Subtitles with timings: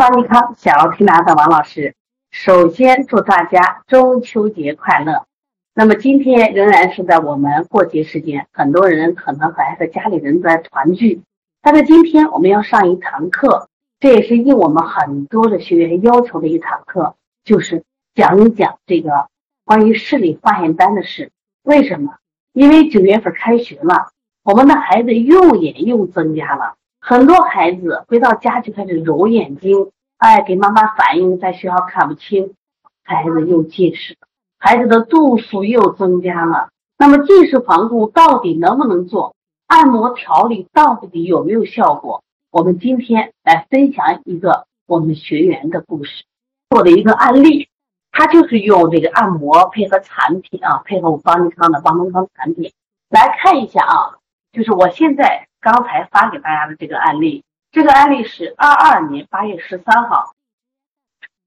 [0.00, 1.94] 方尼康小儿推拿的王老师，
[2.30, 5.26] 首先祝大家中秋节快乐。
[5.74, 11.20] 那么今天仍然是在我们过节时间，很多人可能还和家里人在团聚。
[11.60, 13.68] 但是今天我们要上一堂课，
[13.98, 19.26] 这也是应我们很多的学员要求的一堂课，就是讲一讲这个
[19.66, 21.30] 关于视力化验单的事。
[21.62, 22.14] 为什么？
[22.54, 24.12] 因为九月份开学了，
[24.44, 26.76] 我们的孩子右眼又增加了。
[27.10, 32.54] 很多孩子回到家就开始揉眼睛，哎，给妈妈反映在学校看不清，
[33.02, 34.16] 孩子又近视，
[34.60, 36.68] 孩子的度数又增加了。
[36.96, 39.34] 那么近视防护到底能不能做？
[39.66, 42.22] 按摩调理到底有没有效果？
[42.52, 46.22] 我们今天来分享一个我们学员的故事，
[46.68, 47.66] 做的一个案例，
[48.12, 52.70] 他就是用这个按摩配合产品啊，配合我邦尼康的邦尼康产品
[53.08, 54.14] 来看一下啊，
[54.52, 55.48] 就是我现在。
[55.60, 60.34] 刚才发给大家的这个案例，这个案例是二二年八月十三号，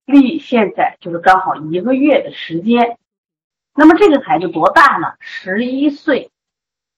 [0.05, 2.97] 离现在就是刚好一个月的时间。
[3.73, 5.13] 那么这个孩子多大呢？
[5.19, 6.29] 十一岁，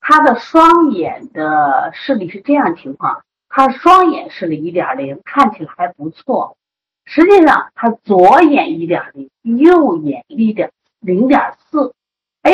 [0.02, 6.58] 他的双眼的视力是这样情况，他双眼视力一点零，看起来还不错。
[7.06, 11.94] 实际上他左眼一点零，右眼一点零点四。
[12.42, 12.52] 哎，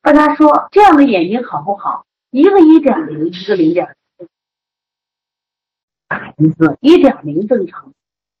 [0.00, 2.06] 大家说这样的眼睛好不好？
[2.30, 4.28] 一个一点零，一个零点四，
[6.08, 7.92] 孩子一点零正常，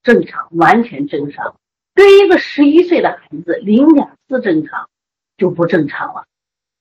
[0.04, 1.56] 正常完全正常。
[1.92, 4.88] 对于一个十一岁的孩子，零点四正常
[5.36, 6.24] 就不正常了。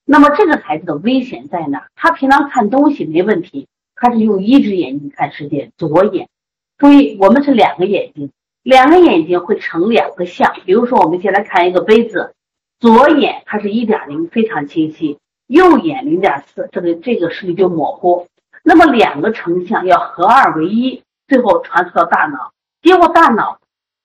[0.06, 1.88] 那么这个孩子的危险在哪？
[1.96, 6.30] 他平常看东西没问题，他是用一只眼睛看世界，左眼。
[6.78, 10.54] 注意，我们是两个眼睛，两个眼睛会成两个像。
[10.64, 12.36] 比如说，我们先来看一个杯子，
[12.80, 15.18] 左眼它是一点零，非常清晰。
[15.50, 18.28] 右眼零点四，这个这个视力就模糊。
[18.62, 23.60] 那么两个成像要合二为一，最后传输到大脑，结果大脑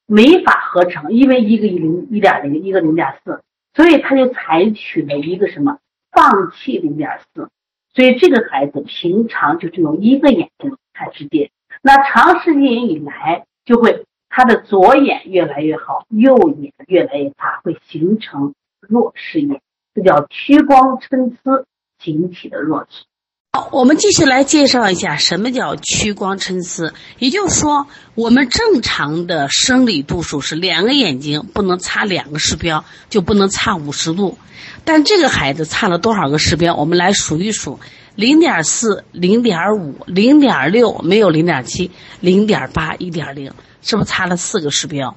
[0.06, 3.42] 没法合成，因为一个一零一点零，一个零点四，
[3.74, 5.76] 所以他就采取了一个什么
[6.12, 7.50] 放弃零点四。
[7.92, 11.50] 所以这个孩子平常就只有一个眼睛看世界，
[11.82, 19.60] 那长时间以来就会他的左眼越来越好，右眼越来越差，会形成弱视眼。
[19.94, 21.64] 这叫屈光参差
[22.04, 23.04] 引起的弱视。
[23.52, 26.92] 好，我们继续来介绍一下什么叫屈光参差。
[27.20, 34.36] 也就是说，我们正常的生理度数是两个眼睛不能差两个视标，就不能差五十度。
[34.84, 36.74] 但这个孩子差了多少个视标？
[36.74, 37.78] 我们来数一数：
[38.16, 43.52] 零点四、零点五、零点六，没有零点七、零点八、一点零，
[43.82, 45.16] 是不是差了四个视标？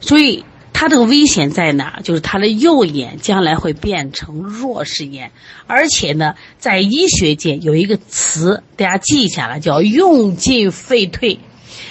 [0.00, 0.46] 所以。
[0.74, 2.00] 他这个危险在哪？
[2.02, 5.30] 就是他的右眼将来会变成弱视眼，
[5.68, 11.38] 而且呢，在医学界有一个词，大家记下来，叫“用进废退”，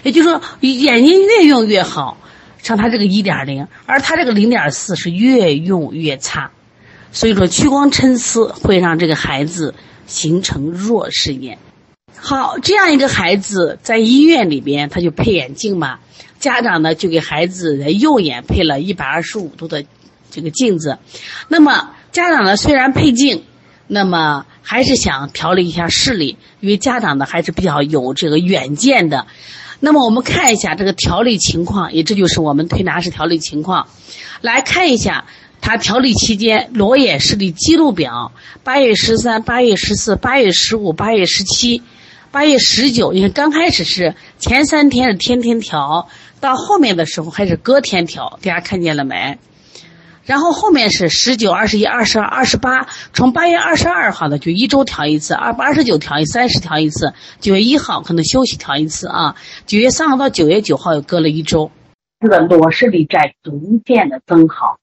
[0.04, 2.18] 也就是说，眼睛越用越好，
[2.62, 6.52] 像他这个一点零，而他这个零点四是越用越差，
[7.14, 9.74] 所以说屈光参差会让这个孩子
[10.06, 11.58] 形成弱视眼。
[12.16, 16.00] 好，这样一个孩子在医院里边，他就配眼镜嘛。
[16.44, 19.86] 家长呢就给孩子的右眼配了一百二十五度的
[20.30, 20.98] 这个镜子，
[21.48, 23.44] 那么家长呢虽然配镜，
[23.88, 29.26] 那么还是想调理一下视力，因为家长呢还是比较有这个远见的。
[29.80, 33.88] 那么我们看一下这个调理情况，也这就是我们推拿师调理情况。
[34.42, 35.24] 来看一下
[35.62, 38.34] 他调理期间裸眼视力记录表：
[38.66, 41.82] 八月十三、八月十四、八月十五、八月十七、
[42.34, 43.14] 八月十九。
[43.14, 46.10] 你看刚开始是前三天是天天调。
[46.42, 49.38] 到后面的时候还是隔天调，大家看见了没？
[50.26, 59.36] 然后后面是十九、二十一、二十二、二十八，从八月二十二号的就一周调一次，二八十九调一，三十调一次，九月一号可能休息调一次啊。
[59.68, 61.70] 九月三号到九月九号又隔了一周。
[62.20, 64.80] 这个裸视力在逐渐的增好，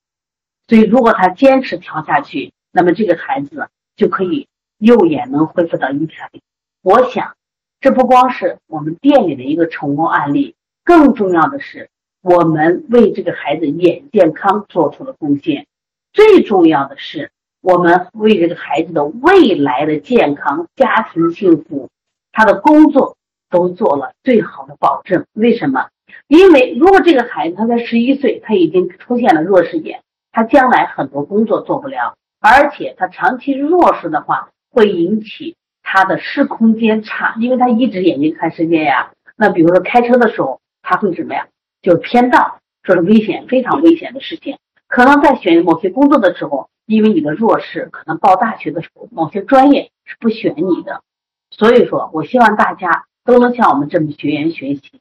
[0.68, 3.66] 所以如果他坚持调下去，那么这个孩子
[3.96, 4.46] 就可以
[4.78, 6.40] 右眼能恢复到一点零。
[6.82, 7.34] 我想，
[7.80, 10.54] 这不光是我们店里的一个成功案例。
[10.84, 11.88] 更重要的是，
[12.22, 15.66] 我们为这个孩子眼健康做出了贡献。
[16.12, 17.30] 最重要的是，
[17.62, 21.88] 我们为这个孩子的未来的健康、家庭幸福，
[22.32, 23.16] 他的工作
[23.48, 25.24] 都做了最好的保证。
[25.32, 25.88] 为什么？
[26.26, 30.02] 因为如果这个孩子他在十一岁，他已经出现了弱视眼，
[30.32, 35.56] 他将来很多工作做不了，而且他长期弱视的话，会引起
[35.92, 39.10] 他的视空间差，因为他一只眼睛看世界呀。
[39.36, 40.60] 那比如说开车的时候。
[40.82, 41.46] 他会什么呀？
[41.82, 44.56] 就是偏道，这是危险，非常危险的事情。
[44.88, 51.02] 可能在选某些工作的时候，因为你的弱势，可能报大学的时候，某些专业是不选你的。
[51.50, 54.99] 所以说我希望大家都能向我们这么学员学习。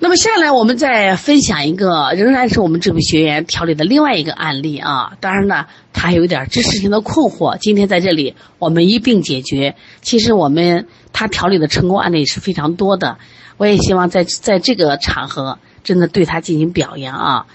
[0.00, 5.12] 那么下来我们再分享一个，仍然是我们这位学员调理的另外一个案例啊。
[5.20, 9.76] 当然呢，他还有点知识性的困惑，今天在这里我们一并解决。
[10.00, 13.18] 其实我们他调理的成功案例是非常多的，
[13.58, 17.46] 我也希望在在这个场合真的对他进行表扬啊。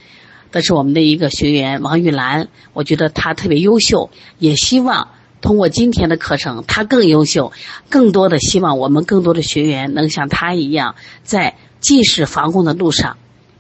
[0.52, 4.10] 这是我们的一个学员王玉兰，我觉得她特别优秀，
[4.40, 5.10] 也希望
[5.42, 7.52] 通过今天的课程，她更优秀，
[7.90, 11.56] 更多的希望我们更多的学员能像她一样在。
[11.86, 13.18] 近视防控的路上，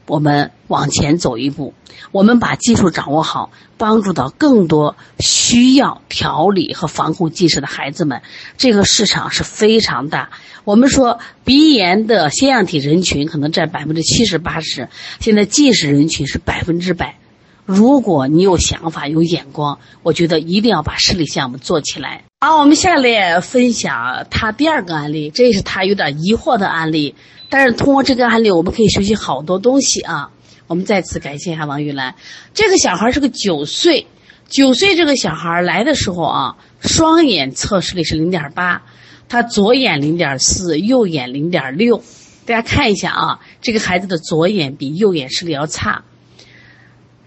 [0.07, 1.75] 我们往前走一步。
[2.11, 8.23] 我们把技术掌握好，帮助到更多需要调理和防控近视的孩子们。
[8.57, 10.31] 这个市场是非常大。
[10.63, 14.89] 我们说鼻炎的腺样体人群可能占百分之七十八十，
[15.19, 17.17] 现在近视人群是百分之百。
[17.63, 22.23] 如果你有想法、有眼光，我觉得一定要把视力项目做起来。
[22.39, 27.13] 好，我们下面分享他第二个案例，这是他有点疑惑的案例。
[27.49, 30.31] 但是通过这个案例，我们可以学习好多东西啊！
[30.67, 32.15] 我们再次感谢一下王玉兰。
[32.53, 34.07] 这个小孩是个九岁，
[34.49, 38.81] 九岁这个小孩来的时候啊，双眼测视力是零点八，
[39.29, 42.01] 他左眼零点四，右眼零点六。
[42.45, 46.03] 大家看一下啊，这个孩子的左眼比右眼视力要差。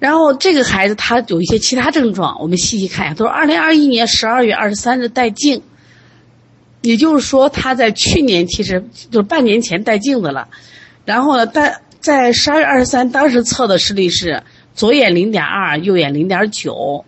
[0.01, 5.63] 然后这个孩子他有一些其他症状，我们细细看一下，都是二零二一年十二月二十三日带镜。
[6.81, 10.49] 也就是说，他在去年其实就是半年前戴镜子了，
[11.05, 14.43] 然后呢，在在十二月二十三当时测的视力是
[14.75, 17.05] 左眼零点二，右眼零点九。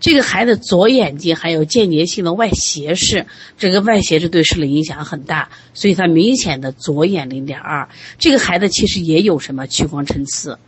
[0.00, 3.24] 这个孩子左眼睛还有间接性的外斜视，
[3.56, 7.88] 这个外斜视对视力影响很大，所以他明显的左眼零点二。
[8.18, 10.58] 这个孩子其实也有什么屈光参差，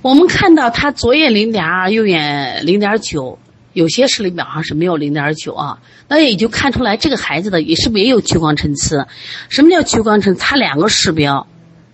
[0.00, 3.38] 我们看到他左眼零点二，右眼零点九。
[3.76, 5.78] 有些视力表上是没有零点九啊，
[6.08, 9.06] 那也就看出来这个孩子的也是没有屈光参差。
[9.50, 10.56] 什么叫屈光参差？
[10.56, 11.46] 两个视标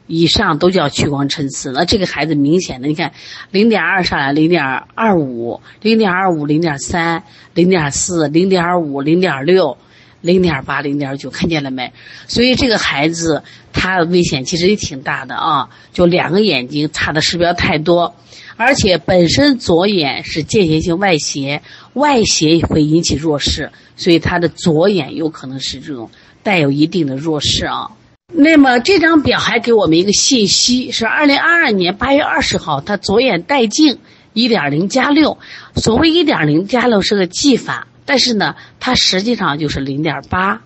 [0.06, 1.72] 以上都叫屈光参差。
[1.72, 3.10] 那这个孩子明显的，你看
[3.50, 4.62] 零点二上来，零点
[4.94, 9.76] 二五，零点二五，零点三，零点四，零点五，零点六，
[10.20, 11.92] 零点八，零点九，看见了没？
[12.28, 13.42] 所以这个孩子
[13.72, 18.14] 他的危险其实也挺大的啊，就两个眼睛差的视标太多。
[18.56, 21.62] 而且本身左眼是间歇性外斜，
[21.94, 26.10] 外斜会引起弱视，所以他的左眼有可能是这种
[26.42, 27.90] 带有一定的弱视啊。
[28.34, 33.98] 那么这张表还给我们一个信息，是二零二二年八月二十号，他左眼带镜
[34.32, 35.38] 一点零加六，
[35.76, 40.62] 所谓一点零加六是个技法，但是呢，它实际上就是零点八。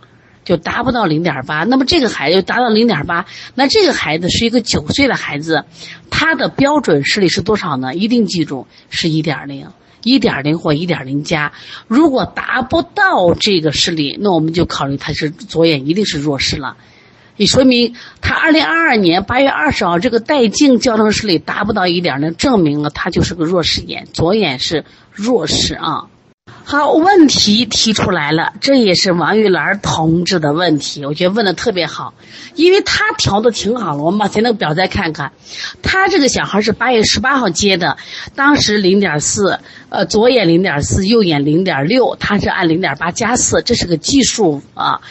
[0.47, 3.27] 就达不到零点八，那么这个孩子达到零点八，
[3.57, 5.65] 那这个孩子是一个九岁的孩子，
[6.09, 7.95] 他的标准视力是多少呢？
[7.97, 9.67] 一定记住是一点零，
[10.05, 11.53] 一点零或一点零加。
[11.89, 16.77] 如果达不到这个视力，那我们就考虑他是左眼一定是弱视了，
[17.37, 26.07] 也说明他二零二二年八月二十号这个带镜矫正视力达不到一点零，证明了他就是个弱视眼，左眼是弱视啊。
[26.69, 32.13] 好，问题提出来了，这也是王玉兰同志的问题，我觉得问的特别好，
[32.57, 34.03] 因为他调的挺好了。
[34.03, 35.31] 我们把咱那个表再看看，
[35.81, 37.97] 他这个小孩是八月十八号接的，
[38.35, 39.61] 当时零点四，
[39.91, 45.03] 呃，左眼零点四，右眼零点六，他是按零点八加四，这是个计数啊。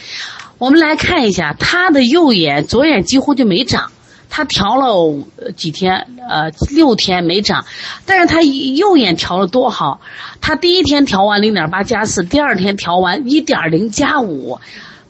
[0.58, 3.92] 我们来看一下，他的右眼、左眼几乎就没长。
[4.28, 5.24] 他调了
[5.56, 7.64] 几天，呃，六天没长，
[8.04, 10.00] 但是他右眼调了多好，
[10.40, 14.58] 他第一天调完零点八加四，第二天调完一点零加五，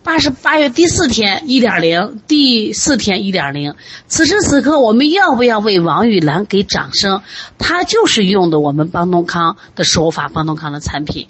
[0.02, 3.75] 八十八月第四天一点零，第四天一点零。
[4.06, 7.23] 此时此刻，我们要不要为王玉兰给掌声？
[7.58, 11.26] 他就是用的我们邦东康的手法，邦东康的产品，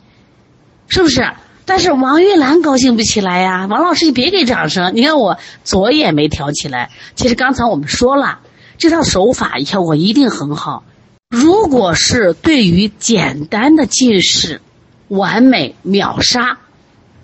[0.89, 1.27] 是不是？
[1.67, 4.93] 但是王玉兰高兴不起来呀，王老师你别给掌声。
[4.95, 8.39] 你看我左眼没调起来，其实刚才我们说了，
[8.79, 10.85] 这套手法效果一定很好。
[11.29, 14.63] 如果是对于简单的近视，
[15.09, 16.59] 完美秒杀，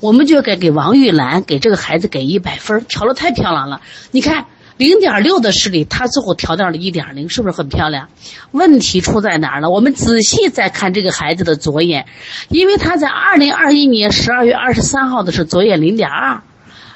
[0.00, 3.80] 我们就该给王玉兰给这个孩子给一百分，调的太漂亮了。
[4.10, 4.44] 你看。
[4.82, 8.08] 零点六的视力，他最后调到了一点零，是不是很漂亮？
[8.50, 9.70] 问题出在哪儿呢？
[9.70, 12.06] 我们仔细再看这个孩子的左眼，
[12.48, 16.42] 因为他在二零二一年十二月二十三号的是左眼零点二，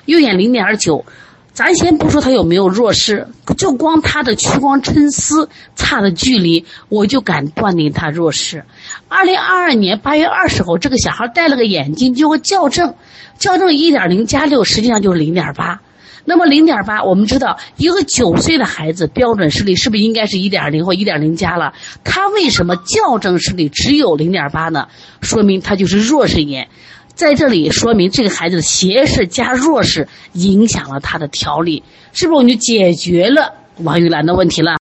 [0.05, 1.05] 右眼零点九。
[1.53, 8.65] 咱先不说他有没有弱视，就光他的屈光参差差的距离，我就敢断定他弱视。
[9.09, 12.97] 二零二二年八月二十号，这个小孩戴了个眼镜，就会校正，
[13.39, 15.81] 校正一点零加六，实际上就是零点八。
[16.29, 21.73] 那么零点八，我们知道一个九岁的孩子标准视力是不是应该是一点零或一点零加了？
[22.03, 24.89] 他为什么校正视力只有零点八呢？
[25.23, 26.69] 说明他就是弱视眼，
[27.15, 34.77] 在这里说明这个孩子的斜视加弱视影响了他的调理，是不是我们就解决了王玉兰的问题了。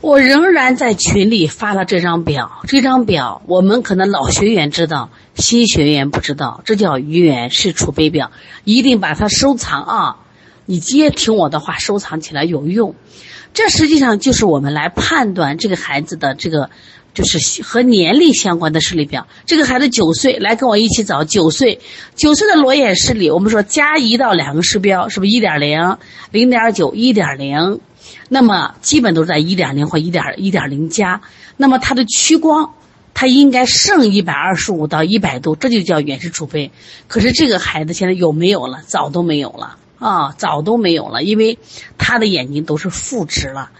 [0.00, 8.32] 我仍然在群里发了这张表，这张表我们可能老学员知道，新学员不知道，这叫远视储备表，
[8.64, 10.16] 一定把它收藏啊！
[10.70, 12.94] 你接听我的话，收藏起来有用。
[13.52, 16.70] 这实际上就是我们来判断这个孩子的这个，
[17.12, 19.26] 就是和年龄相关的视力表。
[19.46, 21.80] 这个孩子九岁，来跟我一起找九岁，
[22.14, 25.96] 九岁的裸眼视力，我们说加一到两个视标，是不是一点零、
[26.30, 27.80] 零点九、一点零？
[28.28, 31.20] 那么基本都是在一点零或一点一点零加，
[31.56, 32.74] 那么它的屈光，
[33.12, 36.70] 它应该剩一百二十五到一百度，这就叫远视储备。
[37.08, 38.82] 可是这个孩子现在有没有了？
[38.86, 41.58] 早都没有了啊，早都没有了，因为
[41.98, 43.70] 他的眼睛都是负值了。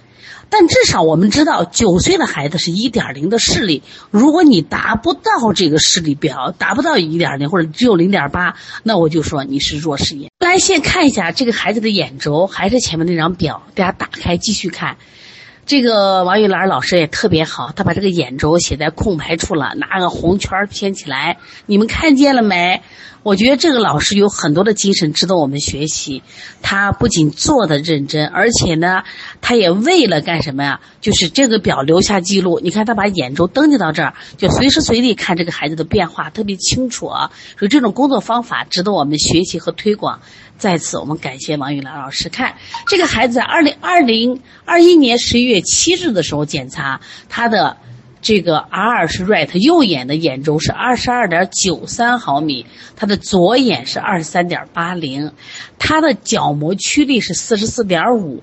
[0.53, 3.85] 但至少我们知道，九岁的孩子是一点零的视力。
[4.11, 10.29] 如果你达不到这个视力表，达不到一点零或者只有零点八，那我就说你是弱视眼。
[10.41, 14.97] 来，先看一下这个孩子的眼轴，还是前面那张表，大家打开继续看。
[15.67, 22.83] 这个王玉兰老师也特别好，他把这个眼轴写在空白处了，拿个红圈偏起来，你们看见了没？
[23.23, 26.23] 我觉得这个老师有很多的精神值得我们学习。
[26.63, 29.03] 他不仅做的认真，而且呢，
[29.41, 30.81] 他也为了干什么呀？
[31.01, 32.61] 就是这个表留下记录。
[32.63, 37.31] 你看他把眼周登记到这儿，就随时随地看这个孩子的变化，特别清楚啊。
[37.59, 40.21] 所以这种工作方法值得我们学习和推广。
[40.57, 42.29] 在此，我们感谢王玉兰老师。
[42.29, 42.55] 看
[42.87, 47.77] 这个孩子二零二零二一年十一月七日的时候检查他的。
[48.23, 55.33] 这个 R 是 right，右眼的眼轴是二十二点九三毫米，他的左眼是二十三点八零，
[55.79, 58.43] 他的角膜曲率是四十四点五，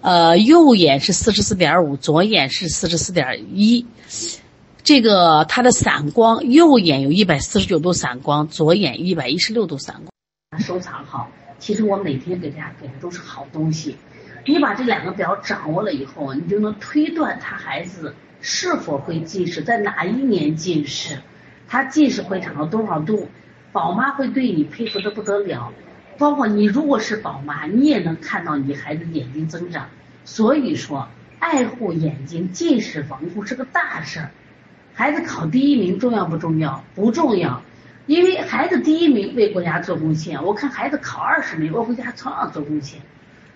[0.00, 3.84] 呃，右眼是四十四点五，左眼是四十四点一，
[4.84, 10.62] 这个他的散光，右眼有一百四十九度散光，左眼一百一十六度散光。
[10.62, 11.28] 收藏好，
[11.58, 13.96] 其实我每天给大家给的都是好东西，
[14.46, 18.14] 你把这两个表掌握了以后，你就能推断他孩子。
[18.40, 19.62] 是否会近视？
[19.62, 21.18] 在哪一年近视？
[21.68, 23.28] 他近视会长到多少度？
[23.72, 25.72] 宝妈会对你佩服的不得了。
[26.18, 29.88] 包括你如果是宝妈，你也能看到你孩子眼睛增长。
[30.24, 34.30] 所以说，爱护眼睛，近视防护是个大事儿。
[34.94, 36.84] 孩子考第一名重要不重要？
[36.94, 37.62] 不重要，
[38.06, 40.42] 因为孩子第一名为国家做贡献。
[40.42, 43.00] 我看孩子考二十名为国家同样做贡献。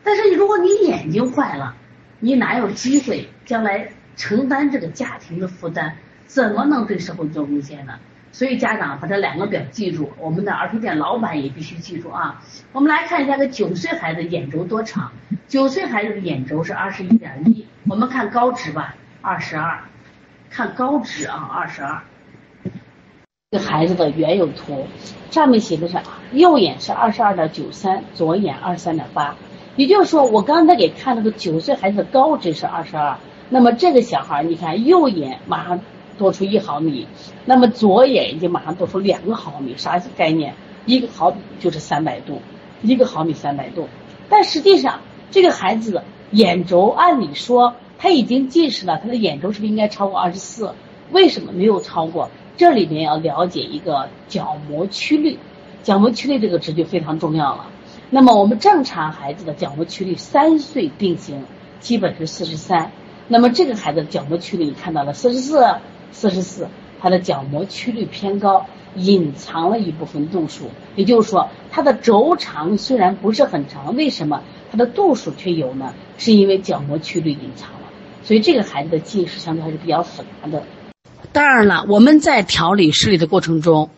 [0.03, 1.77] 但是如果你眼睛坏了，
[2.19, 3.93] 你哪有机会将来？
[4.17, 5.93] 承担这个家庭的负担，
[6.27, 7.95] 怎么能对社会做贡献呢？
[8.33, 12.41] 所以家长把这两个表记住，我们的儿童店老板也必须记住啊。
[12.73, 15.11] 我们来看一下，个九岁孩子眼轴多长？
[15.49, 17.67] 九岁孩子的眼轴是二十一点一。
[17.89, 19.81] 我们看高值吧，二十二。
[20.49, 22.03] 看高值啊，二十二。
[23.51, 24.87] 这孩子的原有图，
[25.33, 25.97] 上面写的是
[26.31, 29.35] 右眼是二十二点九三，左眼二十三点八。
[29.75, 33.17] 也就是说，我刚才给看那个九岁孩子的高值是二十二。
[33.51, 35.81] 那么这个小孩你看右眼马上
[36.17, 37.07] 多出一毫米，
[37.45, 40.55] 那么左眼已经马上多出两个毫米，啥概念？
[40.87, 42.41] 一个毫米就是三百度，
[42.83, 43.89] 一个毫米三百度。
[44.29, 50.73] 但实际上这个孩子眼轴按理说他已经近视了，他的眼轴是不是应该超过二十四？
[51.11, 52.31] 为什么没有超过？
[52.57, 55.39] 这里面要了解一个角膜曲率，
[55.83, 57.67] 角膜曲率这个值就非常重要了。
[58.11, 61.45] 那么我们正常孩子的角膜曲率三岁定型，
[61.81, 62.93] 基本是四十三。
[63.33, 65.65] 那么这个孩子角膜曲率你看到了四十四，
[66.11, 66.67] 四十四，
[67.01, 70.69] 他的角膜曲率偏高，隐藏了一部分度数。
[70.97, 75.95] 也就是说，他的轴长虽然不是很长，为什么他的度数却有呢？
[76.19, 77.87] 是因为角膜曲率隐藏了。
[78.25, 80.65] 所以这个孩子的近视相对还是比较复杂的。
[81.31, 83.91] 当然了，我们在调理视力的过程中。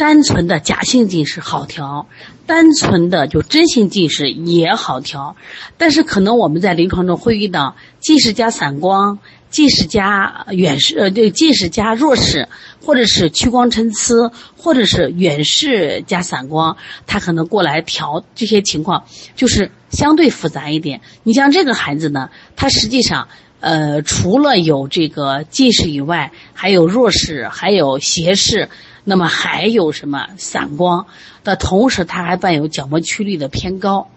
[0.00, 2.06] 单纯的假性近视好调，
[2.46, 5.36] 单纯的就真性近视也好调，
[5.76, 9.18] 但是可能我们在临床中会遇到近视加散光、
[9.50, 12.48] 近视加远视呃对近视加弱视，
[12.82, 19.04] 或者是屈光参差，或者是远视加散光，他可能过来调这些情况
[19.36, 21.02] 就是相对复杂一点。
[21.24, 23.28] 你像这个孩子呢，他实际上
[23.60, 28.70] 呃除了有这个近视以外，还有弱视，还有斜视。
[29.04, 31.06] 那么还有什么散光
[31.44, 34.08] 的同时，它还伴有角膜曲率的偏高。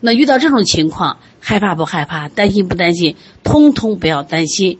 [0.00, 2.28] 那遇到这种情况，害怕不害怕？
[2.28, 3.16] 担心不担心？
[3.42, 4.78] 通通不要担心。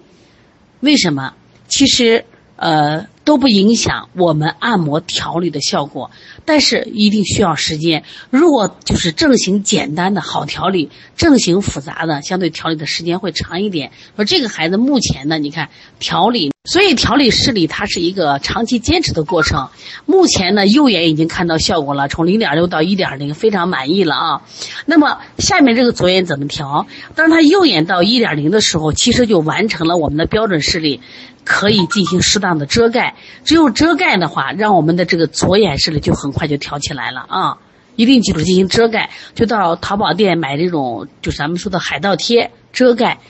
[0.81, 1.33] 为什么？
[1.69, 2.25] 其实，
[2.57, 6.12] 呃，都不影响我们按摩调理的效果，
[6.45, 8.04] 但是一定需要时间。
[8.30, 13.90] 如果就是正形简单的好调理，正形复杂的，相对调理的时间会长一点。
[14.14, 19.71] 说这个孩子目前呢，你看调理，所以调理视力它是一个长期坚持的过程。
[20.06, 24.42] 目前呢，右眼已经看到效果了，从零点六到一点零，非常满意了啊。
[24.85, 26.87] 那么下面这个左眼怎么调？
[27.16, 31.00] 当他右眼到一点零的时候，其实就完成了我们的标准视力。
[31.47, 37.59] 可以进行适当的遮盖，只有遮盖的话，让我们的这个左眼视力就很快就调起来了啊！
[37.95, 43.21] 一定记住进行遮盖，就到淘宝店买这种，就是咱们说的海盗贴遮盖，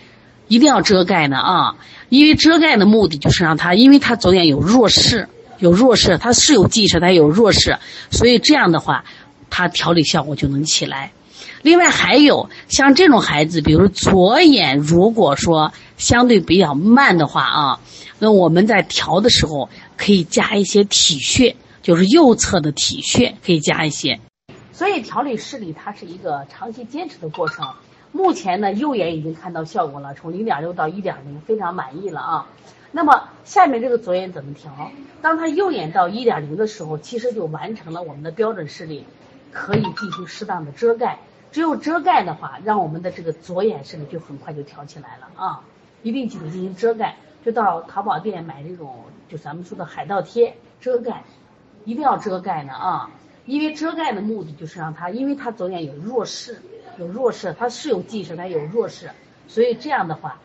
[0.48, 1.76] 一定要遮盖呢啊！
[2.08, 7.76] 因为遮盖的目的就是让他，因为他左眼有弱视，有弱视，他是有近视，他有弱视，
[8.10, 9.04] 所以这样的话，
[9.50, 11.12] 他调理效果就能起来。
[11.62, 17.80] 另外还有像这种孩子，比如左眼如果说相对比较慢的话啊。
[18.18, 24.18] 那我们在调的时候可以加一些体穴，就是右侧的体穴可以加一些。
[24.72, 27.68] 所以调理视力它是一个长期坚持的过程。
[28.12, 32.46] 目前呢，右眼已经看到效果了，从零点六到一点零，非常满意了啊。
[32.90, 34.90] 那么下面这个左眼怎么调？
[35.20, 39.04] 当他右眼到一点零的时候，其实就完成了我们的标准视力，
[39.52, 41.18] 可以进行适当的遮盖。
[41.56, 45.62] 只有遮盖的话，让我们的这个左眼视力就很快就调起来了啊。
[46.02, 47.16] 一定记得进行遮盖。
[47.46, 51.24] 就到淘宝店买这种，就咱们说的海盗贴遮盖，
[51.86, 53.10] 一定要遮盖呢啊！
[53.46, 56.60] 因为遮盖的目的就是让他，因为他左眼有弱视，
[56.98, 59.10] 有弱视，他是有近视，他有弱视，
[59.48, 60.38] 所以这样的话，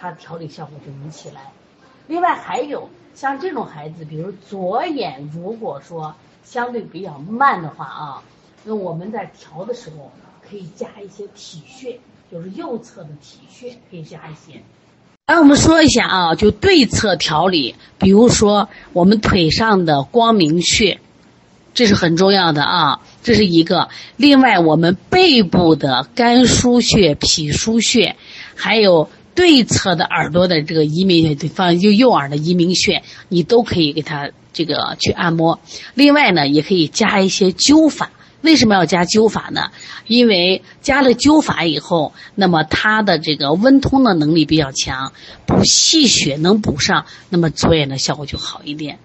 [0.00, 1.52] 他调理效果就能起来。
[2.06, 8.22] 另外还有像这种孩子，比如左眼如果说相对比较慢的话啊，
[8.64, 10.10] 那我们在调的时候
[10.54, 11.98] 可以加一些体穴，
[12.30, 14.60] 就是右侧的体穴可以加一些。
[15.26, 21.00] 来，我们说一下啊，就对侧调理，比如说我们腿上的光明穴，
[21.74, 23.88] 这是很重要的啊，这是一个。
[24.16, 28.14] 另外，我们背部的肝腧穴、脾腧穴，
[28.54, 35.58] 还有对侧的耳朵的这个移明穴，放就右耳的移明穴，你都可以给他这个去按摩。
[35.94, 38.12] 另外呢，也可以加一些灸法。
[38.44, 39.70] 为什么要加灸法呢？
[40.06, 45.12] 因为加了灸法以后，那么它的这个温通的能力比较强，
[45.46, 48.98] 补气血能补上，那么左眼的效果就好一点。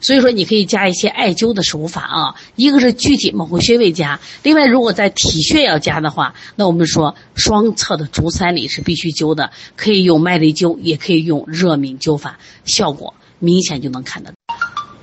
[0.00, 2.34] 所以说，你可以加一些艾灸的手法啊。
[2.56, 14.36] 一个是具体某个穴位加，另外如果在体穴要加的话，那我们说双侧的足三里是必须灸的，可以用麦粒灸，也可以用热敏灸法，效果明显就能看得到。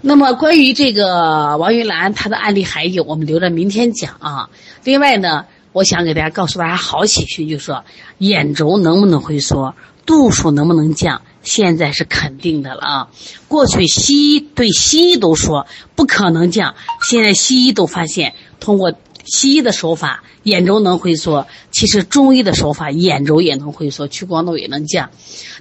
[0.04, 4.50] 那么关于这个王玉兰她的案例还有，我们留着明天讲啊。
[4.84, 7.84] 另外呢，我想给大家告诉大家好喜讯，就是说
[8.18, 9.76] 眼轴能不能回缩，
[10.08, 13.08] 度数能不能降，现在是肯定的了啊。
[13.48, 25.12] 过去西医对西医都说不可能降，现在西医都发现通过西医的手法眼轴能回缩，其实中医的手法眼轴也能回缩，屈光度也能降。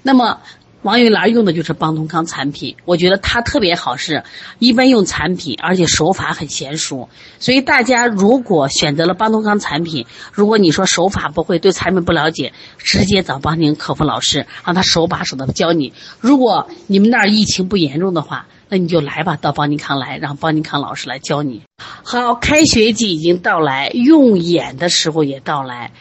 [0.03, 0.38] 那么。
[0.83, 4.25] 王玉兰用的就是邦东康产品，我觉得它特别好，是
[4.59, 7.11] 一般用产品，而且手法很娴熟。
[7.38, 15.93] 所以大家如果选择了邦东康产品，如果你说手法不会，对产品不了解，直接找邦宁客服老师，让他手把手的教你。
[16.19, 21.61] 如果你们那儿疫情不严重的话，那你就来吧，到邦尼康来，让邦尼康老师来教你。
[22.03, 25.93] 好，开学季已经到来，用眼的时候也到来。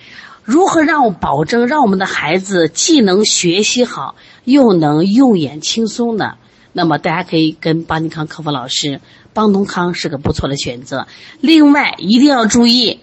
[0.49, 6.37] 如何让我保证让我们的孩子既能学习好，又能用眼轻松呢？
[6.73, 8.99] 那么大家可以跟邦尼康客服老师，
[9.31, 11.05] 邦东康是个不错的选择。
[11.39, 12.99] 另外一定要注意，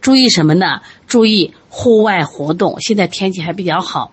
[0.00, 0.80] 注意什么呢？
[1.06, 2.80] 注意户外活动。
[2.80, 4.10] 现在天气还比较好，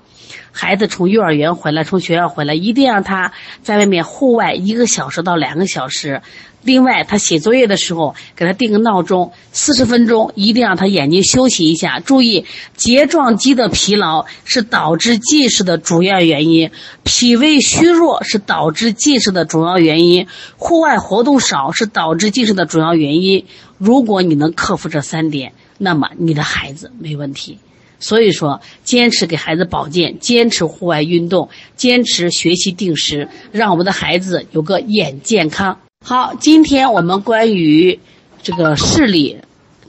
[0.51, 6.21] 孩子从幼儿园回来，从学校回来，一定让他在外面户外一个小时到两个小时。
[6.61, 11.99] 另外，他写作业的时候，给他定个闹钟，四十分钟，一定让他眼睛休息一下。
[11.99, 12.45] 注意，
[12.75, 16.71] 睫状肌的疲劳是导致近视的主要原因，
[17.03, 23.45] 脾胃虚弱是导致近视的主要原因，户外活动少是导致近视的主要原因。
[23.77, 27.57] 如果你能克服这三点，那么你的孩子没问题。
[28.01, 35.77] 所以说，坚持给孩子保健，坚持户外运动，坚持学习定时，让我们的孩子有个眼健康。
[36.01, 37.99] 好，今天我们关于
[38.41, 39.41] 这个视力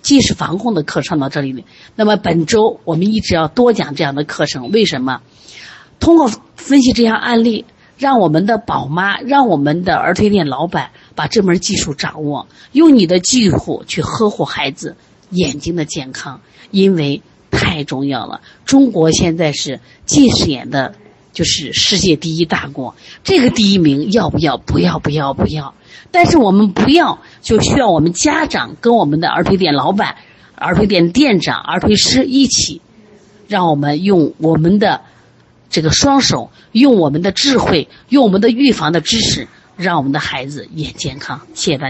[0.02, 1.64] 近视防控的课上到这里。
[1.94, 5.22] 那么本周我们一直要多讲这样的课程，为什么？
[6.00, 7.64] 通过分析这项案例，
[7.96, 14.96] 让我们的宝妈，让我们的儿推店老板把这门技术掌握，用你的技术去呵护孩子
[15.30, 18.42] 眼睛的健康，因为太重要了。
[18.66, 20.94] 中国现在是近视眼的
[21.32, 24.56] 就是世界第一大国，这个第一名要不要？
[24.56, 25.74] 不要，不要，不要。
[26.10, 30.16] 但是我们不要，就需要我们家长跟我们的儿童店老板、
[30.56, 32.80] 儿童店店长、儿童师一起，
[33.46, 35.02] 让我们用我们的
[35.68, 41.40] 这个双手，用我们的智慧，用我们的预防的知识，让我们的孩子也健康。
[41.54, 41.88] 谢谢大家。